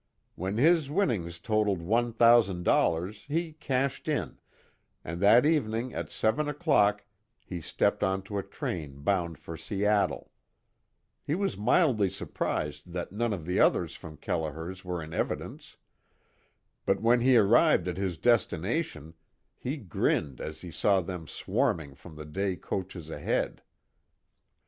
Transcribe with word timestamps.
When 0.33 0.57
his 0.57 0.89
innings 0.89 1.37
totaled 1.39 1.79
one 1.79 2.11
thousand 2.11 2.63
dollars 2.63 3.25
he 3.25 3.53
cashed 3.53 4.07
in, 4.07 4.39
and 5.05 5.21
that 5.21 5.45
evening 5.45 5.93
at 5.93 6.09
seven 6.09 6.49
o'clock 6.49 7.03
he 7.45 7.61
stepped 7.61 8.03
onto 8.03 8.39
a 8.39 8.41
train 8.41 9.03
bound 9.03 9.37
for 9.37 9.55
Seattle. 9.55 10.31
He 11.21 11.35
was 11.35 11.55
mildly 11.55 12.09
surprised 12.09 12.91
that 12.93 13.11
none 13.11 13.31
of 13.31 13.45
the 13.45 13.59
others 13.59 13.95
from 13.95 14.17
Kelliher's 14.17 14.83
were 14.83 15.03
in 15.03 15.13
evidence. 15.13 15.77
But 16.83 16.99
when 16.99 17.21
he 17.21 17.37
arrived 17.37 17.87
at 17.87 17.97
his 17.97 18.17
destination 18.17 19.13
he 19.55 19.77
grinned 19.77 20.41
as 20.41 20.61
he 20.61 20.71
saw 20.71 21.01
them 21.01 21.27
swarming 21.27 21.93
from 21.93 22.15
the 22.15 22.25
day 22.25 22.55
coaches 22.55 23.11
ahead. 23.11 23.61